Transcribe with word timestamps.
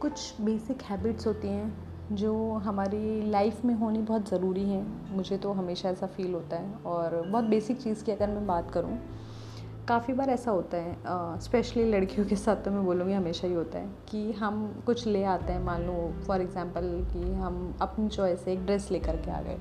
कुछ 0.00 0.40
basic 0.40 0.82
habits 0.82 1.26
होती 1.26 1.48
हैं 1.48 2.16
जो 2.16 2.32
हमारी 2.54 3.30
लाइफ 3.30 3.64
में 3.64 3.74
होनी 3.74 3.98
बहुत 4.00 4.28
ज़रूरी 4.28 4.62
हैं। 4.62 5.14
मुझे 5.16 5.36
तो 5.38 5.52
हमेशा 5.52 5.88
ऐसा 5.88 6.06
फील 6.06 6.32
होता 6.34 6.56
है 6.56 6.74
और 6.86 7.20
बहुत 7.22 7.44
बेसिक 7.44 7.80
चीज़ 7.82 8.04
की 8.04 8.12
अगर 8.12 8.30
मैं 8.30 8.46
बात 8.46 8.70
करूँ, 8.70 8.98
काफ़ी 9.88 10.14
बार 10.14 10.30
ऐसा 10.30 10.50
होता 10.50 10.76
है 10.76 11.38
स्पेशली 11.40 11.84
लड़कियों 11.84 12.26
के 12.26 12.36
साथ 12.36 12.56
तो 12.56 12.70
मैं 12.70 12.84
बोलूँगी 12.84 13.12
हमेशा 13.12 13.46
ही 13.46 13.54
होता 13.54 13.78
है 13.78 13.88
कि 14.08 14.32
हम 14.32 14.82
कुछ 14.86 15.06
ले 15.06 15.24
आते 15.24 15.52
हैं, 15.52 15.64
मान 15.64 15.82
लो 15.82 16.12
फॉर 16.26 16.40
एग्ज़ाम्पल 16.40 16.90
कि 17.12 17.32
हम 17.34 17.76
अपनी 17.80 18.08
चॉइस 18.08 18.44
से 18.44 18.52
एक 18.52 18.64
ड्रेस 18.66 18.90
लेकर 18.90 19.16
के 19.16 19.30
आ 19.30 19.40
गए। 19.40 19.58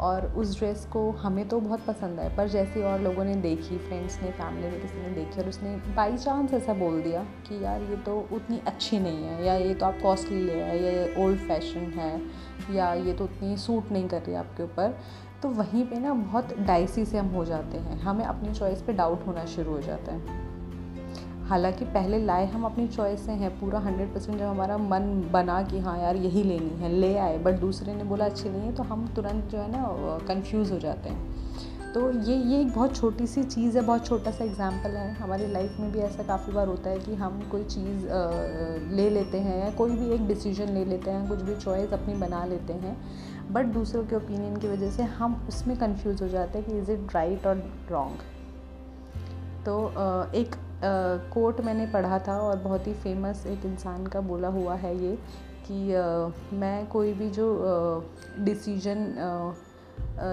और 0.00 0.26
उस 0.36 0.58
ड्रेस 0.58 0.84
को 0.92 1.10
हमें 1.10 1.48
तो 1.48 1.60
बहुत 1.60 1.84
पसंद 1.86 2.20
है, 2.20 2.36
पर 2.36 2.48
जैसे 2.48 2.82
और 2.82 3.00
लोगों 3.00 3.24
ने 3.24 3.34
देखी 3.34 3.78
फ्रेंड्स 3.78 4.20
ने 4.22 4.30
फैमिली 4.30 4.68
में 4.68 4.80
किसी 4.80 5.02
ने 5.02 5.10
देखी 5.10 5.40
और 5.40 5.48
उसने 5.48 5.76
बाई 5.96 6.16
चांस 6.16 6.54
ऐसा 6.54 6.74
बोल 6.74 7.00
दिया 7.02 7.22
कि 7.48 7.62
यार 7.64 7.82
ये 7.82 7.96
तो 7.96 8.18
उतनी 8.32 8.60
अच्छी 8.66 8.98
नहीं 8.98 9.24
है 9.24 9.44
या 9.46 9.54
ये 9.54 9.74
तो 9.74 9.86
आप 9.86 9.98
कॉस्टली 10.02 10.42
ले 10.42 10.60
आए, 10.62 10.78
या 10.80 10.90
ये 10.90 11.14
ओल्ड 11.18 11.38
फ़ैशन 11.38 11.92
है, 11.96 12.20
या 12.74 12.92
ये 12.94 13.12
तो 13.12 13.24
उतनी 13.24 13.56
सूट 13.56 13.92
नहीं 13.92 14.08
कर 14.08 14.22
रही 14.22 14.34
आपके 14.34 14.62
ऊपर। 14.62 14.98
तो 15.42 15.48
वहीं 15.48 15.84
पे 15.86 15.98
ना 15.98 16.12
बहुत 16.14 16.54
डाइसी 16.58 17.04
से 17.04 17.18
हम 17.18 17.26
हो 17.28 17.44
जाते 17.44 17.78
हैं। 17.78 18.00
हमें 18.00 18.24
अपनी 18.24 18.54
चॉइस 18.54 18.82
पे 18.82 18.92
डाउट 18.92 19.26
होना 19.26 19.44
शुरू 19.44 19.72
हो 19.72 19.80
जाता 19.80 20.12
है। 20.12 20.54
हालाँकि 21.48 21.84
पहले 21.86 22.18
लाए 22.18 22.46
हम 22.46 22.64
अपनी 22.64 22.86
चॉइस 22.88 23.24
से 23.26 23.32
हैं, 23.32 23.50
पूरा 23.60 23.78
हंड्रेड 23.78 24.12
परसेंट 24.14 24.38
जब 24.38 24.44
हमारा 24.44 24.76
मन 24.78 25.28
बना 25.32 25.62
कि 25.62 25.78
हाँ 25.78 25.98
यार 25.98 26.16
यही 26.16 26.42
लेनी 26.42 26.70
है, 26.80 26.88
ले 26.90 27.16
आए 27.18 27.38
बट 27.38 27.60
दूसरे 27.60 27.94
ने 27.94 28.04
बोला 28.04 28.24
अच्छी 28.24 28.48
नहीं 28.48 28.62
है 28.62 28.74
तो 28.76 28.82
हम 28.82 29.06
तुरंत 29.16 29.44
जो 29.50 29.58
है 29.58 29.70
ना 29.72 30.18
कंफ्यूज 30.28 30.72
हो 30.72 30.78
जाते 30.78 31.08
हैं। 31.08 31.34
तो 31.94 32.10
ये 32.22 32.36
ये 32.36 32.60
एक 32.60 32.72
बहुत 32.72 32.96
छोटी 32.96 33.26
सी 33.26 33.42
चीज़ 33.44 33.78
है, 33.78 33.84
बहुत 33.84 34.06
छोटा 34.06 34.30
सा 34.30 34.44
एग्ज़ाम्पल 34.44 34.96
है। 34.96 35.12
हमारी 35.14 35.46
लाइफ 35.52 35.76
में 35.80 35.92
भी 35.92 35.98
ऐसा 36.00 36.22
काफ़ी 36.22 36.52
बार 36.52 36.68
होता 36.68 36.90
है 36.90 36.98
कि 36.98 37.14
हम 37.14 37.40
कोई 37.50 37.64
चीज़ 37.64 38.06
ले 38.96 39.08
लेते 39.10 39.38
हैं 39.40 39.58
या 39.60 39.70
कोई 39.72 39.90
भी 39.90 40.10
एक 40.14 40.26
डिसीज़न 40.28 40.74
ले 40.74 40.84
लेते 40.84 41.10
हैं, 41.10 41.28
कुछ 41.28 41.42
भी 41.42 41.56
चॉइस 41.56 41.92
अपनी 41.92 42.14
बना 42.16 42.44
लेते 42.44 42.72
हैं 42.74 42.96
बट 43.52 43.66
दूसरों 43.72 44.04
के 44.04 44.16
ओपिनियन 44.16 44.56
की 44.56 44.68
वजह 44.68 44.90
से 44.90 45.02
हम 45.18 45.42
उसमें 45.48 45.76
कंफ्यूज 45.78 46.22
हो 46.22 46.28
जाते 46.28 46.58
हैं 46.58 46.68
कि 46.68 46.78
इज़ 46.78 46.90
इट 46.92 47.14
राइट 47.14 47.46
और 47.46 47.62
रॉन्ग 47.90 48.18
तो 49.66 49.78
एक 50.34 50.54
कोट 51.34 51.60
मैंने 51.60 51.86
पढ़ा 51.86 52.18
था 52.18 52.38
और 52.40 52.56
बहुत 52.56 52.86
ही 52.86 52.92
फ़ेमस 52.94 53.46
एक 53.46 53.64
इंसान 53.66 54.06
का 54.06 54.20
बोला 54.20 54.48
हुआ 54.48 54.74
है 54.74 54.94
ये 54.96 55.16
कि 55.68 56.56
मैं 56.56 56.86
कोई 56.86 57.12
भी 57.12 57.30
जो 57.30 57.46
डिसीज़न 58.40 59.06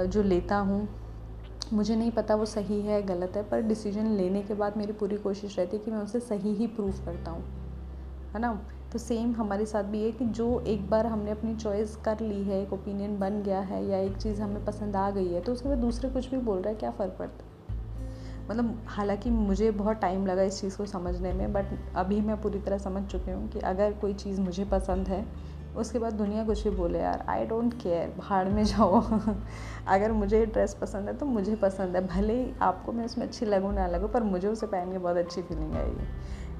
जो 0.08 0.23
लेता 0.23 0.58
हूँ, 0.58 0.88
मुझे 1.73 1.95
नहीं 1.95 2.12
पता 2.12 2.36
वो 2.36 2.45
सही 2.45 2.81
है, 2.81 3.02
गलत 3.02 3.36
है, 3.36 3.44
पर 3.44 3.62
डिसीज़न 3.62 4.08
लेने 4.08 4.42
के 4.42 4.53
बाद 4.53 4.78
मेरी 4.78 4.94
पूरी 4.94 5.17
कोशिश 5.17 5.58
रहती 5.59 5.78
है 5.78 5.84
कि 5.84 5.92
मैं 5.92 6.00
उसे 6.00 6.20
सही 6.20 6.53
ही 6.53 6.68
प्रूव 6.68 6.92
करता 7.06 7.31
हूँ। 7.31 7.44
है 8.34 8.40
ना? 8.40 8.53
तो 8.92 9.00
सेम 9.00 9.31
हमारे 9.36 9.66
साथ 9.66 9.84
भी 9.84 10.03
है 10.03 10.12
कि 10.12 10.25
जो 10.25 10.59
एक 10.59 10.90
बार 10.90 11.06
हमने 11.06 11.31
अपनी 11.31 11.56
चॉइस 11.56 11.95
कर 11.95 12.20
ली 12.20 12.44
है, 12.44 12.62
एक 12.62 12.73
ओपिनियन 12.73 13.18
बन 13.20 13.42
गया 13.44 13.59
है 13.62 13.86
या 13.86 13.97
एक 13.97 14.18
चीज़ 14.18 14.42
हमें 14.42 14.64
पसंद 14.66 14.95
आ 14.95 15.09
गई 15.12 15.34
है 15.34 15.42
तो 15.42 15.53
उसके 15.53 15.70
बाद 15.70 15.78
दूसरे 15.78 16.09
कुछ 16.09 16.30
भी 16.31 16.38
बोल 16.40 16.59
रहा 16.59 16.70
है, 16.70 16.75
क्या 16.75 16.92
फ़र्क 16.92 17.16
पड़ता? 17.20 17.45
है 17.45 17.53
मतलब 18.50 18.84
हालाँकि 18.88 19.30
मुझे 19.30 19.72
बहुत 19.72 19.98
टाइम 19.98 20.28
लगा 20.28 20.44
इस 20.44 20.62
चीज़ 20.62 20.78
को 20.78 20.86
समझने 20.86 21.34
में 21.34 21.54
बट 21.54 21.66
अभी 21.96 22.22
मैं 22.22 22.42
पूरी 22.42 22.60
तरह 22.60 22.78
समझ 22.78 23.04
चुकी 23.04 23.32
हूँ 23.32 23.48
कि 23.50 23.60
अगर 23.60 23.94
कोई 23.94 24.14
चीज़ 24.14 24.42
मुझे 24.42 24.66
पसंद 24.66 25.08
है, 25.08 25.26
उसके 25.76 26.00
बाद 26.00 26.14
दुनिया 26.14 26.44
कुछ 26.44 26.64
भी 26.64 26.70
बोले, 26.70 27.00
यार 27.00 27.26
आई 27.30 27.46
डोंट 27.46 27.74
केयर 27.74 28.14
भाड़ 28.20 28.48
में 28.50 28.64
जाओ। 28.64 29.02
अगर 29.88 30.12
मुझे 30.12 30.46
ड्रेस 30.46 30.74
पसंद 30.74 31.08
है 31.08 31.18
तो 31.18 31.26
मुझे 31.26 31.56
पसंद 31.56 31.96
है, 31.96 32.08
भले 32.08 32.44
ही 32.44 32.54
आपको 32.62 32.92
मैं 32.92 33.06
उसमें 33.06 33.28
अच्छी 33.28 33.46
लगूँ, 33.46 33.74
ना 33.74 33.88
लगूँ, 33.88 34.10
पर 34.10 34.24
मुझे 34.24 34.48
उसे 34.48 34.68
पहन 34.68 34.92
के 34.92 34.98
बहुत 34.98 35.18
अच्छी 35.18 35.42
फीलिंग 35.42 35.76
आएगी 35.76 36.08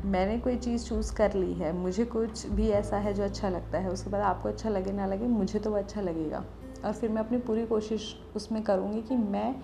मैंने 0.06 0.40
कोई 0.40 0.56
चीज़ 0.56 0.86
चूज़ 0.86 1.14
कर 1.14 1.34
ली 1.34 1.54
है, 1.54 1.74
मुझे 1.74 2.06
कुछ 2.06 2.48
भी 2.48 2.70
ऐसा 2.70 2.98
है 2.98 3.14
जो 3.14 3.24
अच्छा 3.24 3.50
लगता 3.50 3.78
है, 3.78 3.90
उसके 3.90 4.10
बाद 4.10 4.22
आपको 4.22 4.50
अच्छा 4.50 4.70
लगे, 4.70 4.92
ना 4.92 5.06
लगे, 5.06 5.28
मुझे 5.28 5.60
तो 5.60 5.72
वो 5.72 5.78
अच्छा 5.78 6.02
लगेगा। 6.02 6.46
और 6.86 6.94
फिर 6.94 7.10
मैं 7.10 7.22
अपनी 7.22 7.38
पूरी 7.38 7.66
कोशिश 7.66 8.16
उसमें 8.36 8.64
करूँगी 8.64 9.02
कि 9.02 9.16
मैं 9.16 9.56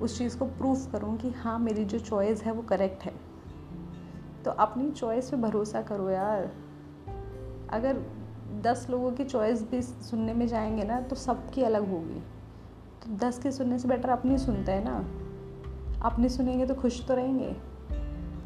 उस 0.00 0.18
चीज़ 0.18 0.38
को 0.38 0.44
प्रूफ 0.44 0.92
करूँ 0.92 1.16
कि 1.16 1.30
हाँ 1.30 1.58
मेरी 1.58 1.84
जो 1.84 1.98
चॉइस 1.98 2.44
है 2.44 2.52
वो 2.52 2.62
करेक्ट 2.62 3.02
है। 3.02 3.12
तो 4.44 4.50
अपनी 4.50 4.90
चॉइस 4.90 5.30
पे 5.30 5.36
भरोसा 5.36 5.82
करो 5.82 6.10
यार। 6.10 6.52
अगर 7.70 8.02
दस 8.60 8.86
लोगों 8.90 9.12
की 9.12 9.24
चॉइस 9.24 9.70
भी 9.70 9.82
सुनने 9.82 10.34
में 10.34 10.48
जाएँगे 10.48 10.84
ना 10.84 11.00
तो 11.00 11.16
सबकी 11.16 11.62
अलग 11.62 11.90
होगी। 11.90 12.22
तो 13.02 13.16
दस 13.16 13.38
के 13.38 13.52
सुनने 13.52 13.78
से 13.78 13.88
बेटर 13.88 14.08
अपनी 14.08 14.38
सुनते 14.38 14.72
हैं 14.72 14.84
ना। 14.84 14.98
अपनी 16.08 16.28
सुनेंगे 16.28 16.66
तो 16.66 16.74
खुश 16.74 17.06
तो 17.06 17.14
रहेंगे। 17.14 17.56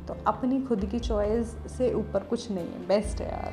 तो 0.09 0.17
अपनी 0.27 0.63
खुद 0.63 0.85
की 0.85 0.99
चॉइस 0.99 1.47
से 1.47 1.95
ऊपर 1.95 2.25
कुछ 2.25 2.51
नहीं 2.51 2.69
है। 2.69 2.87
बेस्ट 2.87 3.21
है 3.21 3.33
यार। 3.33 3.53